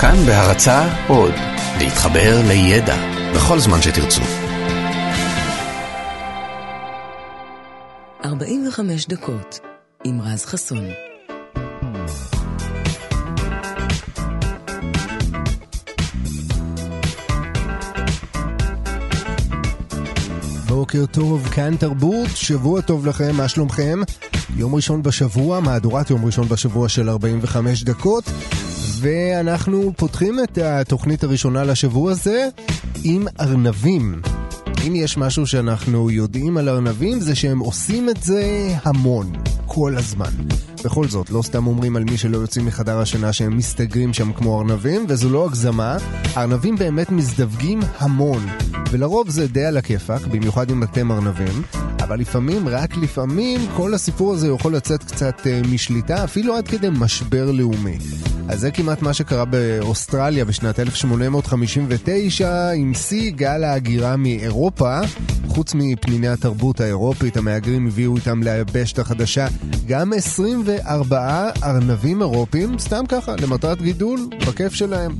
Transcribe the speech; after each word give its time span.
כאן 0.00 0.16
בהרצה 0.26 1.06
עוד, 1.08 1.34
להתחבר 1.78 2.40
לידע 2.48 2.96
בכל 3.34 3.58
זמן 3.58 3.82
שתרצו. 3.82 4.20
45 8.24 9.06
דקות 9.06 9.60
עם 10.04 10.20
רז 10.20 10.44
חסון. 10.44 10.84
בוקר 20.66 21.06
טוב, 21.06 21.48
כאן 21.48 21.76
תרבות, 21.76 22.28
שבוע 22.34 22.80
טוב 22.80 23.06
לכם, 23.06 23.36
מה 23.36 23.48
שלומכם? 23.48 24.00
יום 24.56 24.74
ראשון 24.74 25.02
בשבוע, 25.02 25.60
מהדורת 25.60 26.10
יום 26.10 26.24
ראשון 26.24 26.48
בשבוע 26.48 26.88
של 26.88 27.08
45 27.10 27.82
דקות, 27.84 28.24
ואנחנו 29.00 29.92
פותחים 29.96 30.38
את 30.44 30.58
התוכנית 30.58 31.24
הראשונה 31.24 31.64
לשבוע 31.64 32.12
הזה 32.12 32.48
עם 33.04 33.26
ארנבים. 33.40 34.22
אם 34.86 34.94
יש 34.96 35.16
משהו 35.16 35.46
שאנחנו 35.46 36.10
יודעים 36.10 36.56
על 36.56 36.68
ארנבים 36.68 37.20
זה 37.20 37.34
שהם 37.34 37.58
עושים 37.58 38.08
את 38.08 38.22
זה 38.22 38.68
המון, 38.84 39.32
כל 39.66 39.96
הזמן. 39.96 40.30
בכל 40.84 41.08
זאת, 41.08 41.30
לא 41.30 41.42
סתם 41.42 41.66
אומרים 41.66 41.96
על 41.96 42.04
מי 42.04 42.16
שלא 42.16 42.36
יוצאים 42.36 42.66
מחדר 42.66 42.98
השינה 42.98 43.32
שהם 43.32 43.56
מסתגרים 43.56 44.12
שם 44.12 44.32
כמו 44.32 44.58
ארנבים, 44.58 45.06
וזו 45.08 45.30
לא 45.30 45.46
הגזמה, 45.46 45.96
הארנבים 46.34 46.76
באמת 46.76 47.10
מזדווגים 47.10 47.80
המון. 47.98 48.46
ולרוב 48.90 49.30
זה 49.30 49.46
די 49.46 49.64
על 49.64 49.76
הכיפאק, 49.76 50.26
במיוחד 50.26 50.70
אם 50.70 50.82
אתם 50.82 51.12
ארנבים, 51.12 51.62
אבל 52.00 52.20
לפעמים, 52.20 52.68
רק 52.68 52.96
לפעמים, 52.96 53.60
כל 53.76 53.94
הסיפור 53.94 54.32
הזה 54.32 54.48
יכול 54.48 54.76
לצאת 54.76 55.04
קצת 55.04 55.40
uh, 55.40 55.68
משליטה, 55.68 56.24
אפילו 56.24 56.56
עד 56.56 56.68
כדי 56.68 56.88
משבר 56.92 57.50
לאומי. 57.50 57.98
אז 58.48 58.60
זה 58.60 58.70
כמעט 58.70 59.02
מה 59.02 59.14
שקרה 59.14 59.44
באוסטרליה 59.44 60.44
בשנת 60.44 60.80
1859, 60.80 62.70
עם 62.70 62.94
שיא 62.94 63.30
גל 63.30 63.64
ההגירה 63.64 64.16
מאירופה. 64.16 65.00
חוץ 65.48 65.74
מפניני 65.74 66.28
התרבות 66.28 66.80
האירופית, 66.80 67.36
המהגרים 67.36 67.86
הביאו 67.86 68.16
איתם 68.16 68.42
ליבשת 68.42 68.98
החדשה 68.98 69.46
גם 69.86 70.12
24 70.68 71.50
ארנבים 71.64 72.20
אירופים, 72.20 72.78
סתם 72.78 73.06
ככה, 73.08 73.34
למטרת 73.42 73.82
גידול, 73.82 74.20
בכיף 74.46 74.72
שלהם. 74.72 75.12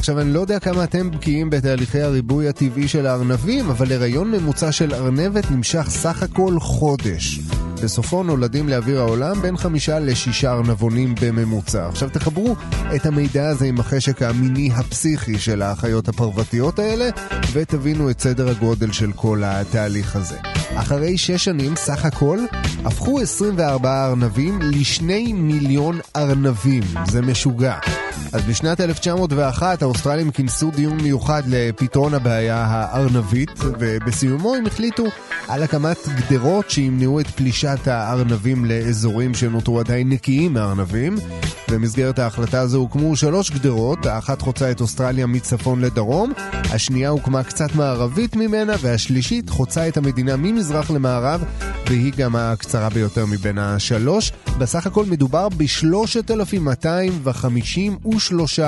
עכשיו, 0.00 0.20
אני 0.20 0.32
לא 0.32 0.40
יודע 0.40 0.58
כמה 0.58 0.84
אתם 0.84 1.10
בקיאים 1.10 1.50
בתהליכי 1.50 2.00
הריבוי 2.00 2.48
הטבעי 2.48 2.88
של 2.88 3.06
הארנבים, 3.06 3.70
אבל 3.70 3.92
הריון 3.92 4.30
ממוצע 4.30 4.72
של 4.72 4.94
ארנבת 4.94 5.50
נמשך 5.50 5.86
סך 5.88 6.22
הכל 6.22 6.60
חודש. 6.60 7.40
בסופו 7.82 8.22
נולדים 8.22 8.68
לאוויר 8.68 9.00
העולם 9.00 9.42
בין 9.42 9.56
חמישה 9.56 9.98
לשישה 9.98 10.52
ארנבונים 10.52 11.14
בממוצע. 11.20 11.88
עכשיו 11.88 12.08
תחברו 12.10 12.56
את 12.94 13.06
המידע 13.06 13.48
הזה 13.48 13.66
עם 13.66 13.80
החשק 13.80 14.22
המיני 14.22 14.70
הפסיכי 14.74 15.38
של 15.38 15.62
האחיות 15.62 16.08
הפרוותיות 16.08 16.78
האלה, 16.78 17.08
ותבינו 17.52 18.10
את 18.10 18.20
סדר 18.20 18.48
הגודל 18.48 18.92
של 18.92 19.12
כל 19.12 19.42
התהליך 19.44 20.16
הזה. 20.16 20.36
אחרי 20.74 21.18
שש 21.18 21.44
שנים, 21.44 21.76
סך 21.76 22.04
הכל, 22.04 22.38
הפכו 22.84 23.20
24 23.20 24.06
ארנבים 24.06 24.58
לשני 24.62 25.32
מיליון 25.32 25.98
ארנבים. 26.16 26.82
זה 27.06 27.22
משוגע. 27.22 27.78
אז 28.32 28.44
בשנת 28.44 28.80
1901 28.80 29.82
האוסטרלים 29.82 30.30
כינסו 30.30 30.70
דיון 30.70 31.00
מיוחד 31.00 31.42
לפתרון 31.46 32.14
הבעיה 32.14 32.64
הארנבית, 32.68 33.50
ובסיומו 33.78 34.54
הם 34.54 34.66
החליטו 34.66 35.04
על 35.48 35.62
הקמת 35.62 35.96
גדרות 36.08 36.70
שימנעו 36.70 37.20
את 37.20 37.26
פלישת 37.26 37.86
הארנבים 37.86 38.64
לאזורים 38.64 39.34
שנותרו 39.34 39.80
עדיין 39.80 40.08
נקיים 40.08 40.52
מארנבים. 40.52 41.16
במסגרת 41.70 42.18
ההחלטה 42.18 42.60
הזו 42.60 42.78
הוקמו 42.78 43.16
שלוש 43.16 43.50
גדרות, 43.50 44.06
האחת 44.06 44.42
חוצה 44.42 44.70
את 44.70 44.80
אוסטרליה 44.80 45.26
מצפון 45.26 45.80
לדרום, 45.80 46.32
השנייה 46.52 47.08
הוקמה 47.08 47.42
קצת 47.42 47.74
מערבית 47.74 48.36
ממנה, 48.36 48.72
והשלישית 48.80 49.50
חוצה 49.50 49.88
את 49.88 49.96
המדינה 49.96 50.36
ממזרח 50.36 50.90
למערב, 50.90 51.44
והיא 51.86 52.12
גם 52.16 52.36
הקצרה 52.36 52.88
ביותר 52.88 53.26
מבין 53.26 53.58
השלוש. 53.58 54.32
בסך 54.58 54.86
הכל 54.86 55.04
מדובר 55.04 55.48
ב-3,253 58.20 58.60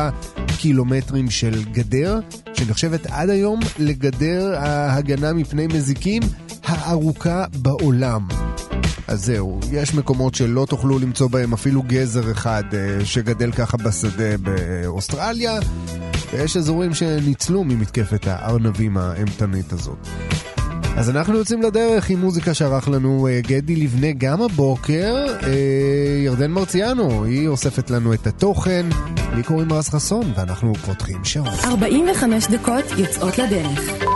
קילומטרים 0.57 1.31
של 1.31 1.65
גדר, 1.73 2.21
שנחשבת 2.55 3.07
עד 3.07 3.31
היום 3.31 3.61
לגדר 3.79 4.55
ההגנה 4.59 5.33
מפני 5.33 5.67
מזיקים 5.67 6.23
הארוכה 6.65 7.45
בעולם. 7.57 8.29
אז 9.09 9.25
זהו, 9.25 9.61
יש 9.73 9.95
מקומות 9.95 10.35
שלא 10.35 10.67
תוכלו 10.69 10.99
למצוא 10.99 11.29
בהם 11.31 11.53
אפילו 11.53 11.83
גזר 11.83 12.31
אחד 12.33 12.65
אה, 12.73 13.05
שגדל 13.05 13.53
ככה 13.53 13.77
בשדה 13.77 14.37
באוסטרליה, 14.37 15.59
ויש 16.33 16.57
אזורים 16.57 16.95
שניצלו 16.95 17.65
ממתקפת 17.65 18.27
הארנבים 18.27 18.97
האימתנית 18.97 19.73
הזאת. 19.73 20.09
אז 20.97 21.11
אנחנו 21.11 21.39
יוצאים 21.39 21.63
לדרך 21.63 22.11
עם 22.11 22.21
מוזיקה 22.21 22.55
שערך 22.55 22.89
לנו 22.89 23.29
אה, 23.29 23.41
גדי 23.41 23.77
לבנה 23.77 24.13
גם 24.19 24.43
הבוקר. 24.43 25.27
אה, 25.43 26.23
ירדן 26.25 26.51
מרציאנו, 26.51 27.25
היא 27.25 27.49
אוספת 27.49 27.91
לנו 27.91 28.15
את 28.15 28.27
התוכן. 28.27 28.87
לי 29.37 29.43
קוראים 29.43 29.73
רז 29.73 29.89
חסון, 29.89 30.33
ואנחנו 30.37 30.75
פותחים 30.75 31.25
שעון. 31.25 31.49
45 31.65 32.47
דקות 32.47 32.85
יוצאות 32.99 33.39
לדרך. 33.39 34.12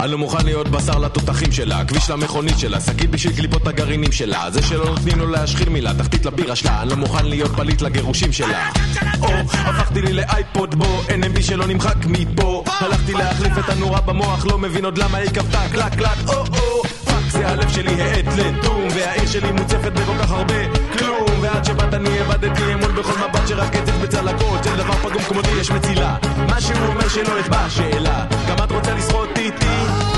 אני 0.00 0.10
לא 0.10 0.18
מוכן 0.18 0.44
להיות 0.44 0.68
בשר 0.68 0.98
לתותחים 0.98 1.52
שלה, 1.52 1.84
כביש 1.84 2.10
למכונית 2.10 2.58
שלה, 2.58 2.80
שקית 2.80 3.10
בשביל 3.10 3.36
קליפות 3.36 3.66
הגרעינים 3.66 4.12
שלה, 4.12 4.50
זה 4.50 4.62
שלא 4.62 4.84
נותנים 4.84 5.18
לו 5.18 5.26
להשחיל 5.26 5.68
מילה, 5.68 5.94
תחתית 5.94 6.26
לבירה 6.26 6.56
שלה, 6.56 6.82
אני 6.82 6.90
לא 6.90 6.96
מוכן 6.96 7.24
להיות 7.24 7.50
פליט 7.50 7.80
לגירושים 7.82 8.32
שלה. 8.32 8.70
או, 9.20 9.28
הפכתי 9.52 10.00
לי 10.02 10.12
לאייפוד 10.12 10.74
בו, 10.74 11.02
NMB 11.08 11.42
שלא 11.42 11.66
נמחק 11.66 11.96
מפה, 12.06 12.64
הלכתי 12.66 13.12
להחליף 13.12 13.58
את 13.58 13.68
הנורה 13.68 14.00
במוח, 14.00 14.46
לא 14.46 14.58
מבין 14.58 14.84
עוד 14.84 14.98
למה 14.98 15.18
היא 15.18 15.30
כבתה 15.30 15.60
קלק 15.72 15.94
קלק, 15.94 16.28
או 16.28 16.34
או 16.34 16.82
זה 17.38 17.48
הלב 17.48 17.68
שלי 17.68 18.02
האט 18.02 18.24
לתום 18.36 18.88
והעיר 18.94 19.26
שלי 19.26 19.52
מוצפת 19.52 19.92
בכל 19.92 20.18
כך 20.18 20.30
הרבה 20.30 20.54
כלום. 20.98 21.28
ועד 21.40 21.64
שבאת 21.64 21.94
אני 21.94 22.18
איבדתי 22.18 22.72
אמון 22.74 22.94
בכל 22.94 23.18
מבט 23.18 23.48
שרק 23.48 23.76
עצב 23.76 24.02
בצלקות. 24.02 24.64
של 24.64 24.76
דבר 24.76 24.94
פגום 24.94 25.22
כמותי 25.22 25.50
יש 25.60 25.70
מצילה. 25.70 26.16
מה 26.48 26.60
שהוא 26.60 26.86
אומר 26.86 27.08
שלא 27.08 27.40
אתבע 27.40 27.70
שאלה. 27.70 28.24
גם 28.48 28.56
את 28.64 28.72
רוצה 28.72 28.94
לשחות 28.94 29.38
איתי? 29.38 30.17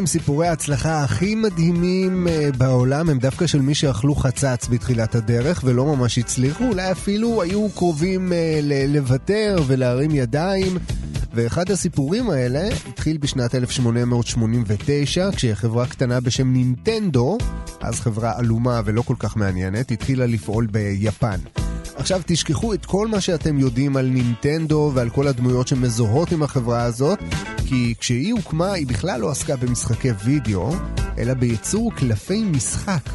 יודעים, 0.00 0.20
סיפורי 0.20 0.48
ההצלחה 0.48 1.04
הכי 1.04 1.34
מדהימים 1.34 2.28
אה, 2.28 2.48
בעולם 2.58 3.10
הם 3.10 3.18
דווקא 3.18 3.46
של 3.46 3.60
מי 3.60 3.74
שאכלו 3.74 4.14
חצץ 4.14 4.68
בתחילת 4.70 5.14
הדרך 5.14 5.62
ולא 5.64 5.84
ממש 5.84 6.18
הצליחו, 6.18 6.64
אולי 6.64 6.92
אפילו 6.92 7.42
היו 7.42 7.68
קרובים 7.74 8.32
אה, 8.32 8.60
לוותר 8.88 9.56
ולהרים 9.66 10.10
ידיים. 10.10 10.78
ואחד 11.34 11.70
הסיפורים 11.70 12.30
האלה 12.30 12.68
התחיל 12.88 13.16
בשנת 13.16 13.54
1889, 13.54 15.30
כשחברה 15.32 15.86
קטנה 15.86 16.20
בשם 16.20 16.52
נינטנדו, 16.52 17.38
אז 17.80 18.00
חברה 18.00 18.32
עלומה 18.36 18.80
ולא 18.84 19.02
כל 19.02 19.16
כך 19.18 19.36
מעניינת, 19.36 19.90
התחילה 19.90 20.26
לפעול 20.26 20.66
ביפן. 20.66 21.59
עכשיו 22.00 22.20
תשכחו 22.26 22.74
את 22.74 22.86
כל 22.86 23.08
מה 23.08 23.20
שאתם 23.20 23.58
יודעים 23.58 23.96
על 23.96 24.06
נינטנדו 24.06 24.92
ועל 24.94 25.10
כל 25.10 25.28
הדמויות 25.28 25.68
שמזוהות 25.68 26.32
עם 26.32 26.42
החברה 26.42 26.82
הזאת, 26.82 27.18
כי 27.66 27.94
כשהיא 27.98 28.32
הוקמה 28.32 28.72
היא 28.72 28.86
בכלל 28.86 29.20
לא 29.20 29.30
עסקה 29.30 29.56
במשחקי 29.56 30.10
וידאו, 30.24 30.72
אלא 31.18 31.34
בייצור 31.34 31.92
קלפי 31.94 32.44
משחק. 32.44 33.10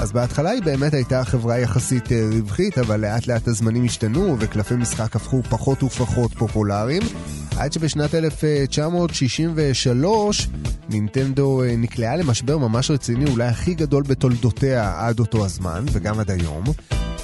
אז 0.00 0.12
בהתחלה 0.12 0.50
היא 0.50 0.62
באמת 0.62 0.94
הייתה 0.94 1.24
חברה 1.24 1.58
יחסית 1.58 2.12
אה, 2.12 2.28
רווחית, 2.32 2.78
אבל 2.78 3.00
לאט 3.00 3.26
לאט 3.26 3.48
הזמנים 3.48 3.84
השתנו 3.84 4.36
וקלפי 4.38 4.74
משחק 4.74 5.16
הפכו 5.16 5.42
פחות 5.42 5.82
ופחות 5.82 6.34
פופולריים, 6.34 7.02
עד 7.56 7.72
שבשנת 7.72 8.14
1963 8.14 10.48
נינטנדו 10.88 11.62
אה, 11.62 11.76
נקלעה 11.76 12.16
למשבר 12.16 12.58
ממש 12.58 12.90
רציני, 12.90 13.30
אולי 13.30 13.46
הכי 13.46 13.74
גדול 13.74 14.02
בתולדותיה 14.02 14.94
עד 14.98 15.20
אותו 15.20 15.44
הזמן, 15.44 15.84
וגם 15.92 16.20
עד 16.20 16.30
היום. 16.30 16.64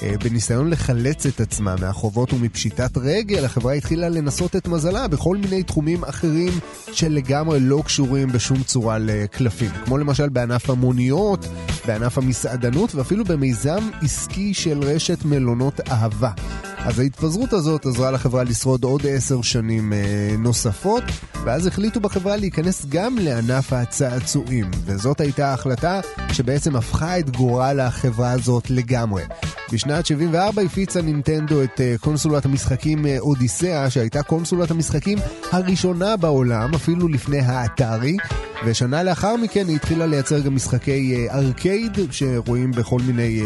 אה, 0.03 0.13
בניסיון 0.23 0.69
לחלץ 0.69 1.25
את 1.25 1.41
עצמה 1.41 1.75
מהחובות 1.81 2.33
ומפשיטת 2.33 2.97
רגל, 2.97 3.45
החברה 3.45 3.73
התחילה 3.73 4.09
לנסות 4.09 4.55
את 4.55 4.67
מזלה 4.67 5.07
בכל 5.07 5.37
מיני 5.37 5.63
תחומים 5.63 6.03
אחרים 6.03 6.53
שלגמרי 6.91 7.59
לא 7.59 7.81
קשורים 7.85 8.31
בשום 8.31 8.63
צורה 8.63 8.97
לקלפים. 8.99 9.69
כמו 9.85 9.97
למשל 9.97 10.29
בענף 10.29 10.69
המוניות, 10.69 11.45
בענף 11.85 12.17
המסעדנות 12.17 12.95
ואפילו 12.95 13.25
במיזם 13.25 13.89
עסקי 14.01 14.53
של 14.53 14.83
רשת 14.83 15.25
מלונות 15.25 15.79
אהבה. 15.91 16.31
אז 16.77 16.99
ההתפזרות 16.99 17.53
הזאת 17.53 17.85
עזרה 17.85 18.11
לחברה 18.11 18.43
לשרוד 18.43 18.83
עוד 18.83 19.01
עשר 19.09 19.41
שנים 19.41 19.93
אה, 19.93 20.35
נוספות, 20.37 21.03
ואז 21.43 21.67
החליטו 21.67 21.99
בחברה 21.99 22.35
להיכנס 22.37 22.85
גם 22.89 23.17
לענף 23.17 23.73
הצעצועים, 23.73 24.71
וזאת 24.85 25.21
הייתה 25.21 25.49
ההחלטה 25.49 25.99
שבעצם 26.33 26.75
הפכה 26.75 27.19
את 27.19 27.29
גורל 27.29 27.79
החברה 27.79 28.31
הזאת 28.31 28.69
לגמרי. 28.69 29.23
בשנת 29.73 30.05
74 30.05 30.61
הפיצה 30.61 31.01
נינטנדו 31.01 31.63
את 31.63 31.81
אה, 31.81 31.95
קונסולת 31.99 32.45
המשחקים 32.45 33.05
אה, 33.05 33.19
אודיסאה, 33.19 33.89
שהייתה 33.89 34.23
קונסולת 34.23 34.71
המשחקים 34.71 35.17
הראשונה 35.51 36.17
בעולם, 36.17 36.75
אפילו 36.75 37.07
לפני 37.07 37.39
האתרי, 37.39 38.17
ושנה 38.65 39.03
לאחר 39.03 39.35
מכן 39.35 39.67
היא 39.67 39.75
התחילה 39.75 40.05
לייצר 40.05 40.39
גם 40.39 40.55
משחקי 40.55 41.27
ארקייד, 41.29 41.97
שרואים 42.11 42.71
בכל 42.71 42.99
מיני 43.07 43.41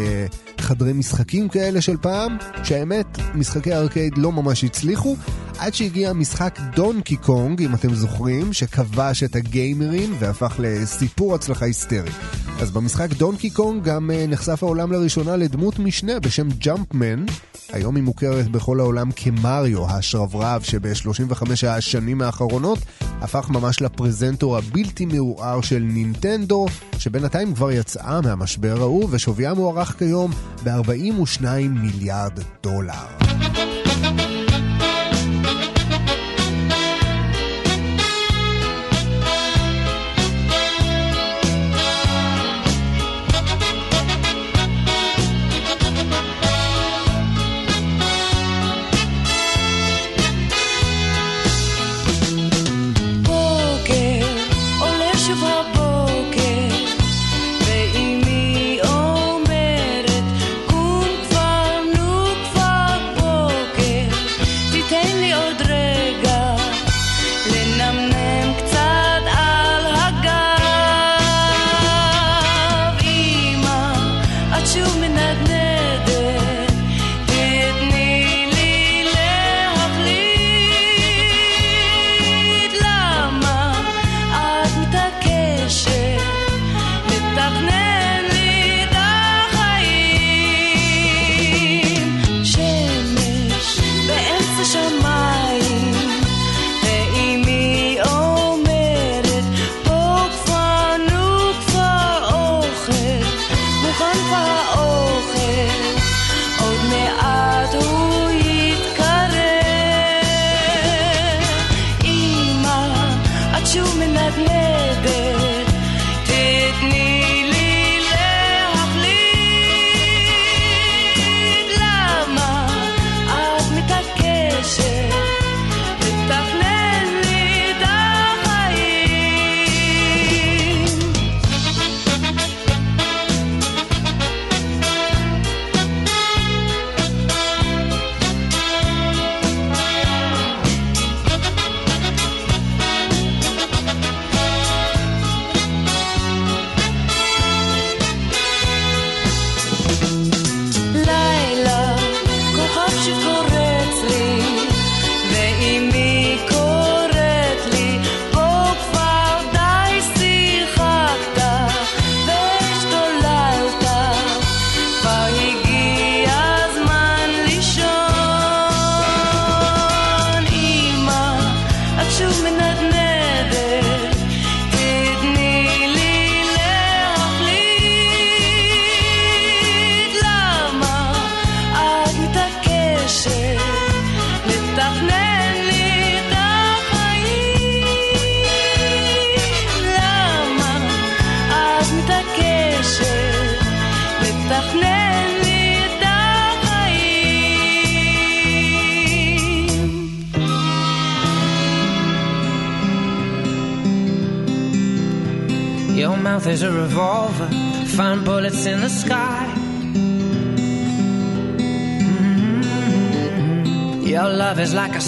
חדרי 0.58 0.92
משחקים 0.92 1.48
כאלה 1.48 1.80
של 1.80 1.96
פעם, 1.96 2.36
שהאמת, 2.62 3.06
משחקי 3.34 3.74
ארקייד 3.74 4.18
לא 4.18 4.32
ממש 4.32 4.64
הצליחו, 4.64 5.16
עד 5.58 5.74
שהגיע 5.74 6.12
משחק 6.12 6.58
דונקי 6.74 7.16
קונג, 7.16 7.62
אם 7.62 7.74
אתם 7.74 7.94
זוכרים, 7.94 8.52
שכבש 8.52 9.22
את 9.22 9.36
הגיימרים 9.36 10.14
והפך 10.18 10.54
לסיפור 10.58 11.34
הצלחה 11.34 11.64
היסטרי. 11.64 12.10
אז 12.60 12.70
במשחק 12.70 13.12
דונקי 13.12 13.50
קונג 13.50 13.84
גם 13.84 14.10
uh, 14.10 14.30
נחשף 14.30 14.62
העולם 14.62 14.92
לראשונה 14.92 15.36
לדמות 15.36 15.78
משנה 15.78 16.20
בשם 16.20 16.48
ג'אמפמן. 16.48 17.24
היום 17.72 17.96
היא 17.96 18.04
מוכרת 18.04 18.48
בכל 18.48 18.80
העולם 18.80 19.10
כמריו, 19.16 19.90
השרברב 19.90 20.62
שב-35 20.62 21.66
השנים 21.66 22.22
האחרונות 22.22 22.78
הפך 23.20 23.50
ממש 23.50 23.80
לפרזנטור 23.80 24.56
הבלתי 24.56 25.06
מעורער 25.06 25.60
של 25.60 25.78
נינטנדו, 25.78 26.66
שבינתיים 26.98 27.54
כבר 27.54 27.70
יצאה 27.70 28.20
מהמשבר 28.20 28.76
ההוא 28.80 29.08
ושוויה 29.10 29.54
מוערך 29.54 29.98
כיום 29.98 30.30
ב-42 30.64 31.44
מיליארד 31.68 32.38
דולר. 32.62 33.83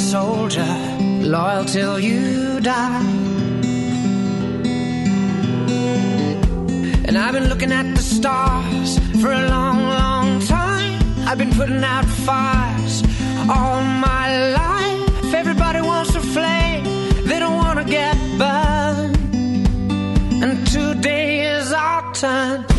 Soldier, 0.07 0.65
loyal 1.23 1.65
till 1.65 1.99
you 1.99 2.61
die. 2.61 3.03
And 7.07 7.19
I've 7.19 7.33
been 7.33 7.49
looking 7.49 7.73
at 7.73 7.93
the 7.97 8.03
stars 8.03 9.01
for 9.21 9.33
a 9.33 9.49
long, 9.49 9.79
long 9.83 10.41
time. 10.47 11.01
I've 11.27 11.39
been 11.39 11.53
putting 11.55 11.83
out 11.83 12.05
fires 12.05 13.03
all 13.51 13.83
my 13.83 14.27
life. 14.61 15.35
Everybody 15.35 15.81
wants 15.81 16.15
a 16.15 16.21
flame, 16.21 16.85
they 17.25 17.41
don't 17.41 17.57
want 17.57 17.81
to 17.81 17.85
get 17.85 18.17
burned. 18.39 19.17
And 20.45 20.65
today 20.69 21.47
is 21.57 21.73
our 21.73 22.15
turn. 22.15 22.76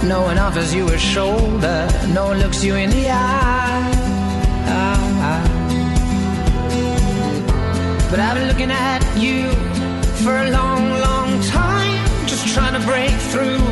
No 0.08 0.22
one 0.22 0.38
offers 0.38 0.74
you 0.74 0.88
a 0.88 0.98
shoulder, 0.98 1.80
no 2.14 2.24
one 2.30 2.40
looks 2.40 2.64
you 2.64 2.76
in 2.76 2.90
the 2.90 3.10
eye. 3.10 3.92
But 8.10 8.20
I've 8.20 8.36
been 8.38 8.48
looking 8.48 8.72
at 8.72 9.02
you 9.26 9.40
for 10.24 10.34
a 10.46 10.48
long, 10.52 10.84
long 11.08 11.42
time, 11.42 12.06
just 12.28 12.46
trying 12.54 12.76
to 12.80 12.84
break 12.92 13.16
through, 13.32 13.64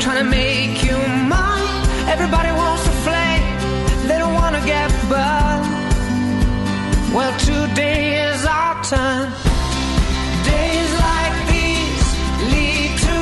trying 0.00 0.20
to 0.24 0.30
make 0.40 0.82
you 0.86 0.96
mine. 1.34 1.82
Everybody 2.14 2.50
wants 2.62 2.84
a 2.92 2.94
flame, 3.04 3.44
they 4.08 4.16
don't 4.22 4.34
want 4.42 4.56
to 4.56 4.62
get 4.64 4.90
burned. 5.10 5.43
Well, 7.14 7.38
today 7.38 8.28
is 8.28 8.44
our 8.44 8.82
turn. 8.82 9.30
Days 10.42 10.92
like 10.98 11.36
these 11.46 12.06
lead 12.52 12.90
to 13.06 13.18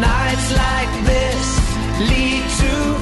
nights 0.00 0.48
like 0.56 0.92
this 1.04 1.44
lead 2.08 2.44
to 2.60 2.93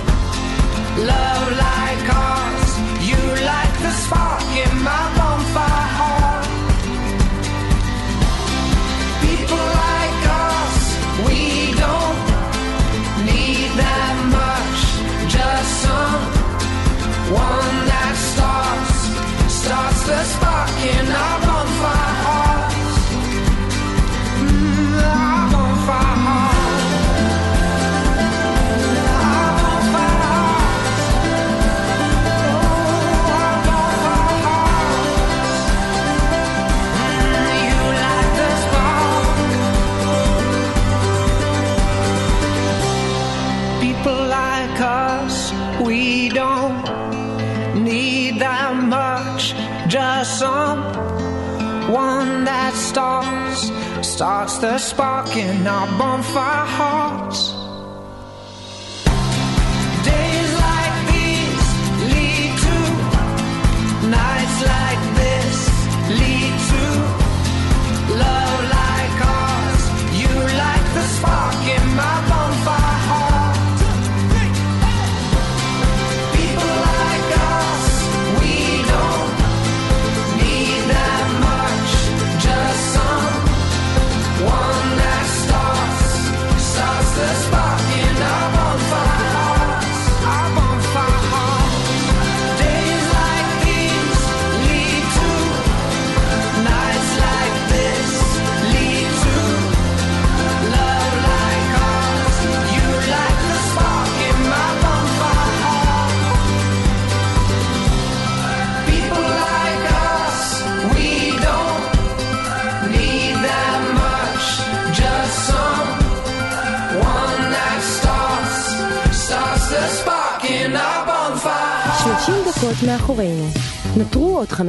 the 54.62 54.79
spark 54.79 55.37
in 55.37 55.66
our 55.66 55.88
bonfire 55.98 56.64
hearts. 56.64 56.91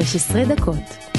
15 0.02 0.46
דקות. 0.46 1.13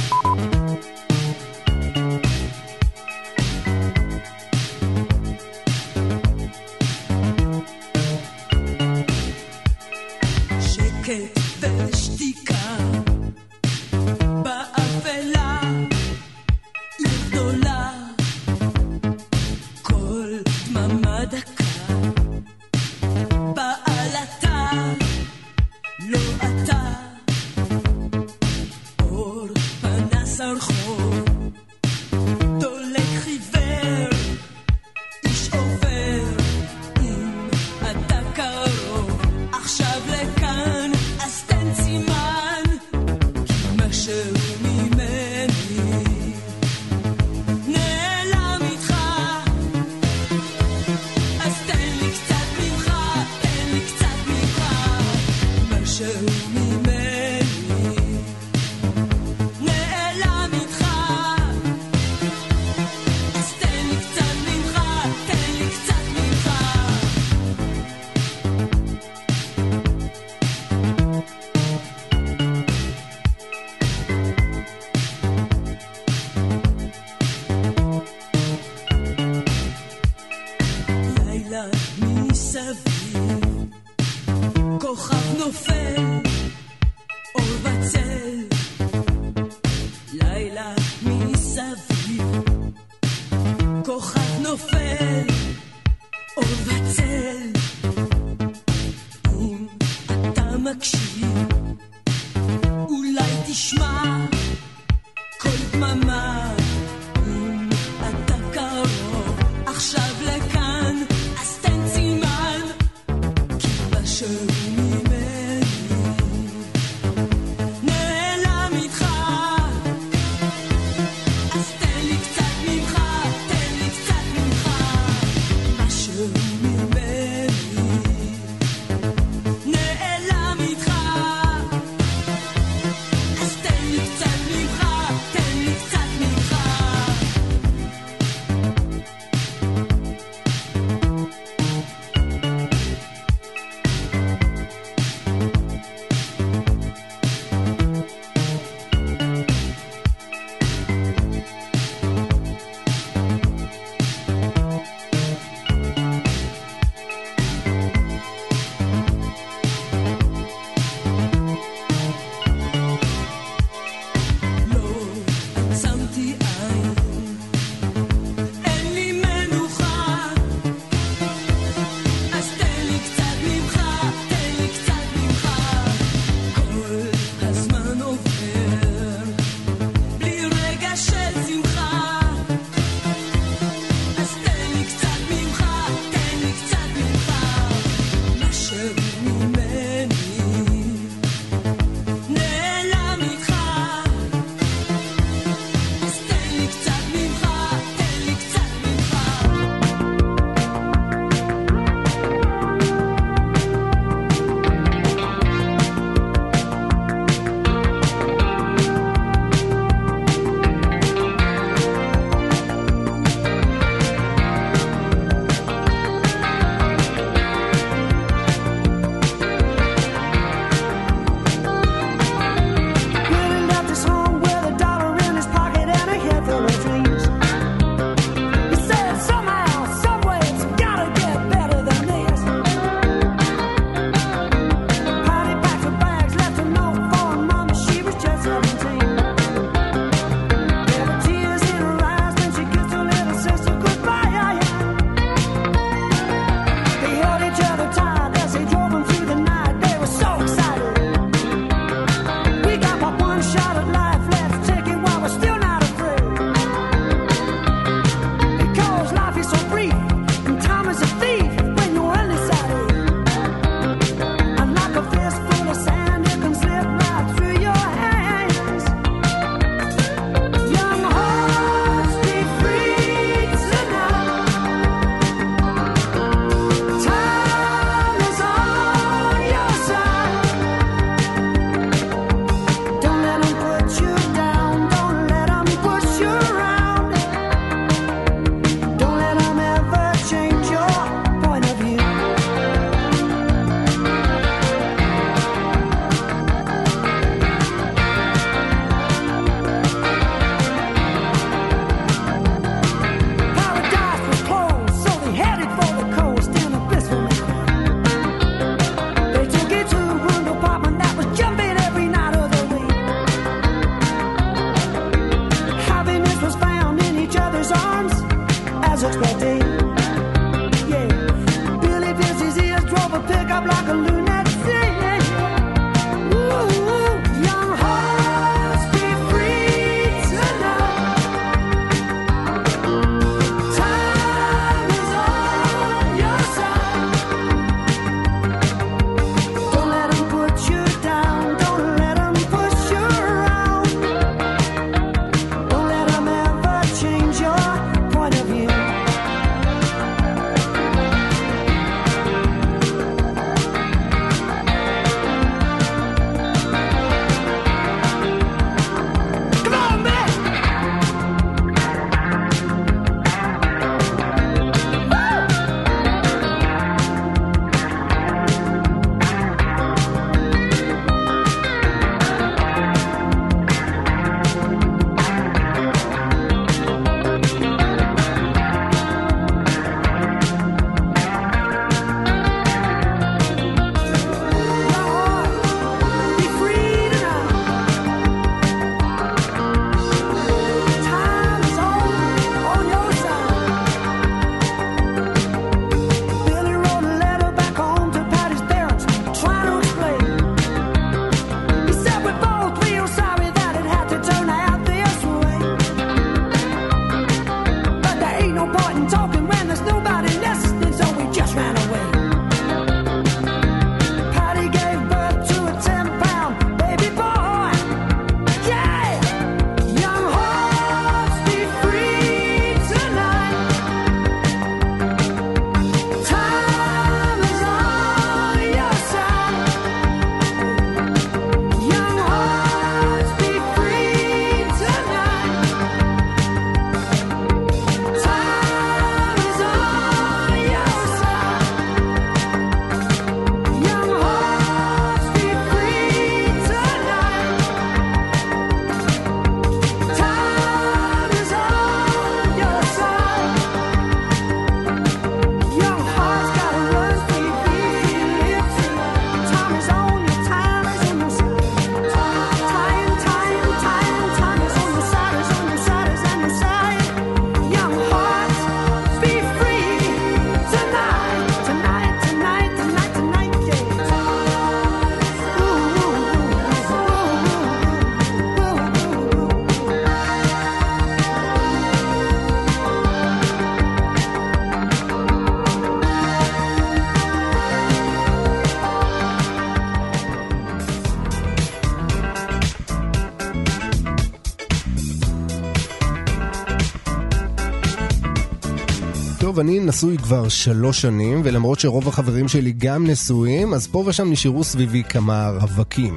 נשוי 499.85 500.18
כבר 500.18 500.49
שלוש 500.49 501.01
שנים, 501.03 501.41
ולמרות 501.45 501.80
שרוב 501.80 502.09
החברים 502.09 502.49
שלי 502.49 502.72
גם 502.72 503.07
נשואים, 503.07 503.74
אז 503.74 503.87
פה 503.87 504.05
ושם 504.07 504.30
נשארו 504.30 504.64
סביבי 504.64 505.03
כמה 505.09 505.51
רווקים. 505.61 506.16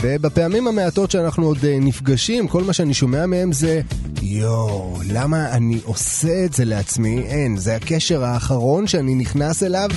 ובפעמים 0.00 0.68
המעטות 0.68 1.10
שאנחנו 1.10 1.46
עוד 1.46 1.58
אה, 1.64 1.78
נפגשים, 1.80 2.48
כל 2.48 2.64
מה 2.64 2.72
שאני 2.72 2.94
שומע 2.94 3.26
מהם 3.26 3.52
זה 3.52 3.80
יואו, 4.22 4.98
למה 5.08 5.52
אני 5.52 5.80
עושה 5.84 6.44
את 6.44 6.52
זה 6.52 6.64
לעצמי? 6.64 7.22
אין, 7.26 7.56
זה 7.56 7.76
הקשר 7.76 8.24
האחרון 8.24 8.86
שאני 8.86 9.14
נכנס 9.14 9.62
אליו, 9.62 9.88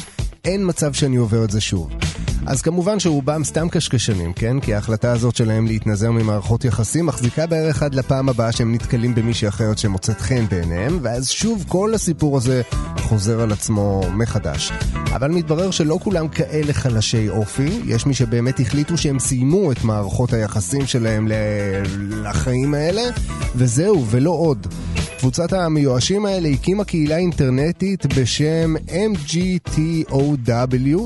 אין 0.45 0.61
מצב 0.68 0.93
שאני 0.93 1.16
עובר 1.16 1.43
את 1.43 1.51
זה 1.51 1.61
שוב. 1.61 1.89
אז 2.48 2.62
כמובן 2.62 3.00
שרובם 3.00 3.43
סתם 3.43 3.70
קשקשנים, 3.70 4.34
כן? 4.34 4.60
כי 4.60 4.74
ההחלטה 4.74 5.12
הזאת 5.12 5.36
שלהם 5.36 5.68
להתנזר 5.68 6.12
ממערכות 6.12 6.66
יחסים 6.66 7.06
מחזיקה 7.06 7.48
בערך 7.48 7.84
עד 7.84 7.96
לפעם 7.96 8.30
הבאה 8.30 8.52
שהם 8.52 8.74
נתקלים 8.74 9.16
במישהי 9.16 9.48
אחרת 9.48 9.78
שמוצאת 9.78 10.22
חן 10.22 10.46
בעיניהם, 10.50 11.00
ואז 11.02 11.30
שוב 11.30 11.66
כל 11.68 11.93
הסיפור 11.93 12.38
הזה 12.38 12.62
חוזר 13.00 13.41
על 13.41 13.52
עצמו 13.52 14.02
מחדש. 14.14 14.72
אבל 15.16 15.32
מתברר 15.32 15.72
שלא 15.72 16.00
כולם 16.04 16.28
כאלה 16.28 16.74
חלשי 16.74 17.30
אופי, 17.30 17.82
יש 17.86 18.06
מי 18.06 18.14
שבאמת 18.14 18.60
החליטו 18.60 18.98
שהם 18.98 19.20
סיימו 19.20 19.72
את 19.72 19.84
מערכות 19.84 20.34
היחסים 20.34 20.86
שלהם 20.88 21.28
ל- 21.28 21.32
לחיים 22.28 22.74
האלה, 22.74 23.02
וזהו, 23.56 24.06
ולא 24.10 24.32
עוד. 24.32 24.68
קבוצת 25.26 25.53
המיואשים 25.53 26.26
האלה 26.26 26.49
הקימה 26.49 26.84
קהילה 26.84 27.17
אינטרנטית 27.17 28.05
בשם 28.05 28.76
MGTOW, 28.88 29.91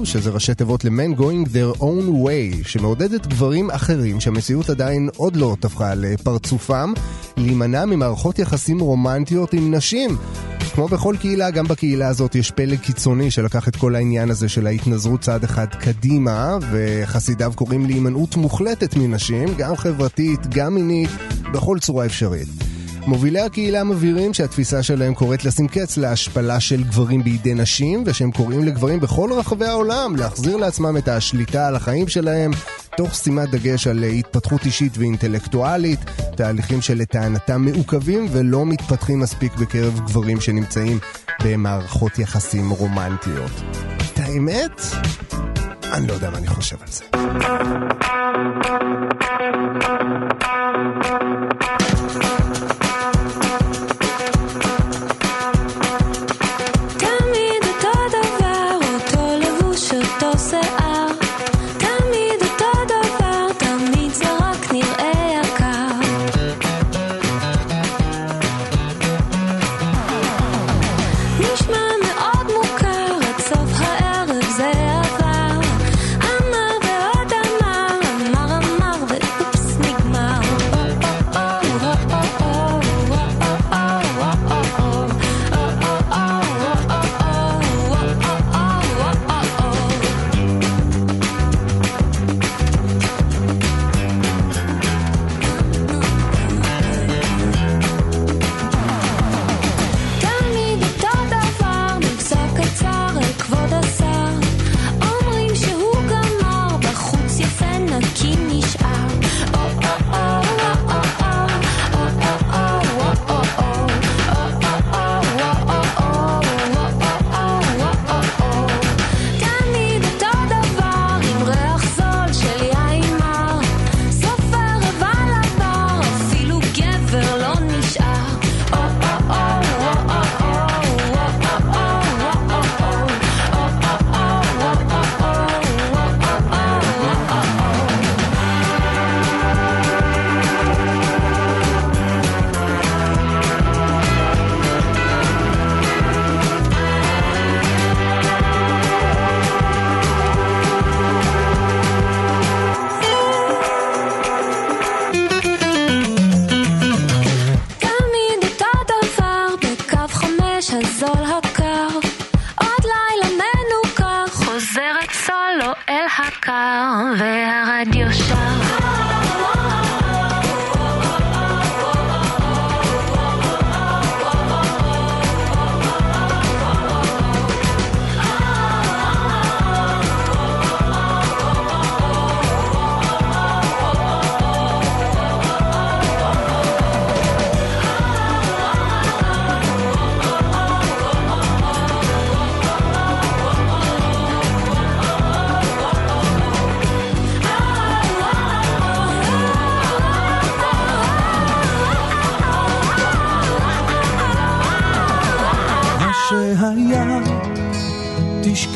שזה 0.04 0.30
ראשי 0.30 0.56
תיבות 0.56 0.86
ל-Men 0.86 1.20
Going 1.20 1.48
Their 1.48 1.80
Own 1.80 2.26
Way, 2.26 2.68
שמעודדת 2.68 3.28
גברים 3.28 3.72
אחרים 3.72 4.20
שהמציאות 4.20 4.70
עדיין 4.70 5.10
עוד 5.16 5.36
לא 5.36 5.56
טפחה 5.60 5.96
לפרצופם, 5.96 6.94
להימנע 7.38 7.86
ממערכות 7.86 8.40
יחסים 8.40 8.80
רומנטיות 8.80 9.54
עם 9.54 9.76
נשים. 9.76 10.18
כמו 10.74 10.88
בכל 10.88 11.16
קהילה, 11.20 11.52
גם 11.52 11.68
בקהילה 11.68 12.08
הזאת 12.08 12.36
יש 12.36 12.52
פלג 12.52 12.80
קיצוני 12.80 13.32
שלקח 13.32 13.68
את 13.68 13.76
כל 13.76 13.96
העניין 13.96 14.30
הזה 14.30 14.50
של 14.50 14.68
ההתנזרות 14.68 15.22
צעד 15.22 15.44
אחד 15.44 15.68
קדימה, 15.68 16.58
וחסידיו 16.72 17.52
קוראים 17.56 17.86
להימנעות 17.86 18.36
מוחלטת 18.36 18.96
מנשים, 18.98 19.48
גם 19.58 19.76
חברתית, 19.76 20.40
גם 20.50 20.76
מינית, 20.76 21.10
בכל 21.54 21.80
צורה 21.80 22.06
אפשרית. 22.06 22.79
מובילי 23.10 23.40
הקהילה 23.40 23.84
מבהירים 23.84 24.34
שהתפיסה 24.34 24.84
שלהם 24.84 25.14
קוראת 25.14 25.46
לשים 25.46 25.68
קץ 25.68 25.98
להשפלה 25.98 26.60
של 26.60 26.84
גברים 26.84 27.24
בידי 27.24 27.54
נשים, 27.54 28.04
ושהם 28.06 28.32
קוראים 28.32 28.64
לגברים 28.64 29.00
בכל 29.00 29.30
רחבי 29.34 29.66
העולם 29.66 30.16
להחזיר 30.16 30.58
לעצמם 30.58 30.98
את 30.98 31.08
השליטה 31.08 31.68
על 31.68 31.76
החיים 31.76 32.08
שלהם, 32.08 32.52
תוך 32.98 33.16
שימת 33.16 33.50
דגש 33.52 33.88
על 33.88 34.04
התפתחות 34.04 34.66
אישית 34.66 34.98
ואינטלקטואלית, 34.98 36.00
תהליכים 36.36 36.82
שלטענתם 36.82 37.62
מעוכבים 37.62 38.28
ולא 38.32 38.66
מתפתחים 38.66 39.20
מספיק 39.20 39.56
בקרב 39.56 40.00
גברים 40.06 40.42
שנמצאים 40.42 41.00
במערכות 41.44 42.20
יחסים 42.20 42.70
רומנטיות. 42.70 43.52
את 44.14 44.20
האמת? 44.20 44.82
אני 45.94 46.08
לא 46.08 46.14
יודע 46.14 46.30
מה 46.30 46.38
אני 46.38 46.48
חושב 46.48 46.78
על 46.82 46.88
זה. 46.88 47.04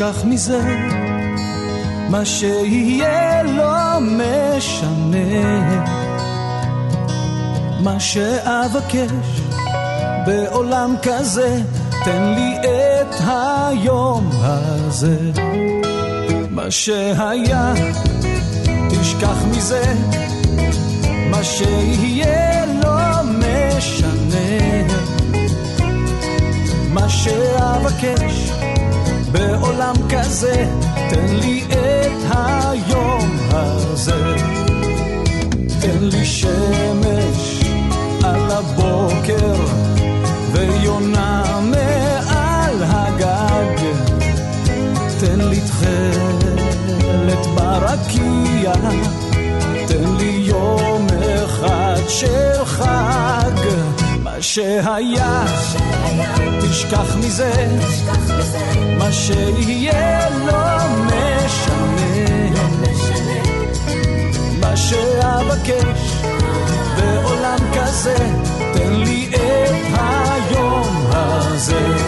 תשכח 0.03 0.25
מזה, 0.25 0.61
מה 2.09 2.25
שיהיה 2.25 3.43
לא 3.43 3.99
משנה. 4.01 5.83
מה 7.79 7.99
שאבקש 7.99 9.41
בעולם 10.25 10.95
כזה, 11.03 11.61
תן 12.05 12.33
לי 12.35 12.57
את 12.57 13.15
היום 13.25 14.29
הזה. 14.41 15.17
מה 16.49 16.71
שהיה, 16.71 17.73
תשכח 18.89 19.37
מזה, 19.51 19.83
מה 21.29 21.43
שיהיה 21.43 22.65
לא 22.65 23.23
משנה. 23.23 24.43
מה 26.93 27.09
שאבקש 27.09 28.52
בעולם 29.33 29.95
כזה, 30.09 30.65
תן 31.09 31.35
לי 31.35 31.63
את 31.69 32.35
היום 32.35 33.37
הזה. 33.49 34.35
תן 35.81 35.99
לי 36.01 36.25
שמש 36.25 37.63
על 38.23 38.51
הבוקר 38.51 39.55
ויונה 40.51 41.59
מעל 41.61 42.83
הגג. 42.83 43.85
תן 45.19 45.41
לי 45.41 45.59
תכלת 45.61 47.45
ברקיע, 47.55 48.73
תן 49.87 50.15
לי 50.19 50.43
יום 50.45 51.07
אחד 51.45 52.01
ש... 52.07 52.23
שהיה, 54.43 55.45
תשכח 56.61 57.15
מזה, 57.15 57.67
מה 58.97 59.11
שיהיה 59.11 60.29
לא 60.29 60.77
משנה. 61.05 62.49
מה 64.59 64.77
שאבקש 64.77 66.23
בעולם 66.97 67.57
כזה, 67.73 68.15
תן 68.73 68.93
לי 68.93 69.29
את 69.35 69.99
היום 69.99 71.05
הזה. 71.11 72.02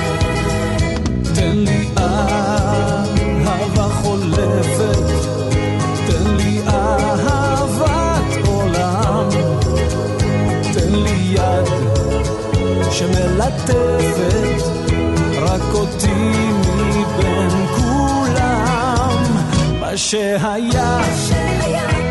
מה 19.96 20.00
שהיה, 20.00 21.00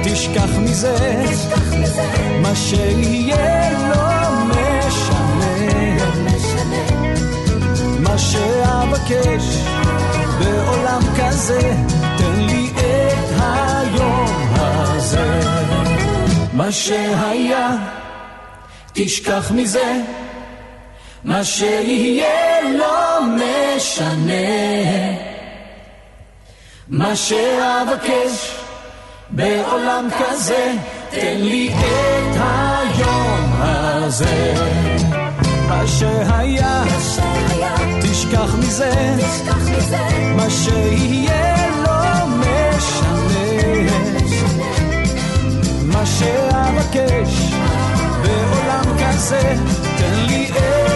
תשכח 0.05 0.59
מזה, 0.59 1.25
מה 2.41 2.57
שיהיה 2.57 3.71
לא 3.89 4.31
משנה. 4.49 5.57
מה 7.99 8.19
שאבקש 8.19 9.45
בעולם 10.39 11.01
כזה, 11.17 11.61
תן 12.19 12.41
לי 12.41 12.71
את 12.75 13.31
היום 13.39 14.55
הזה. 14.55 15.41
מה 16.53 16.73
שהיה, 16.73 17.71
תשכח 18.93 19.51
מזה, 19.55 20.01
מה 21.25 21.45
שיהיה 21.45 22.61
לא 22.79 23.21
משנה. 23.37 25.24
מה 26.89 27.17
שאבקש 27.17 28.57
בעולם 29.31 30.09
כזה, 30.19 30.73
תן 31.11 31.37
לי 31.39 31.75
את 31.79 32.37
היום 32.37 33.51
הזה. 33.57 34.55
מה 35.69 35.87
שהיה, 35.87 36.85
תשכח 38.03 38.55
מזה, 38.59 39.17
מה 40.37 40.51
שיהיה 40.51 41.69
לא 41.87 42.27
משנה. 42.27 43.91
מה 45.85 46.07
שאבקש 46.07 47.55
בעולם 48.23 48.97
כזה, 48.99 49.57
תן 49.99 50.25
לי 50.27 50.51
את 50.51 50.95